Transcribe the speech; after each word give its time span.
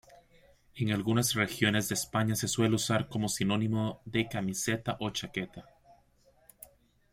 En 0.73 0.91
algunas 0.91 1.35
regiones 1.35 1.87
de 1.87 1.93
España 1.93 2.33
se 2.33 2.47
suele 2.47 2.73
usar 2.73 3.07
como 3.07 3.29
sinónimo 3.29 4.01
de 4.05 4.27
camiseta 4.27 4.97
o 4.99 5.11
chaqueta. 5.11 5.67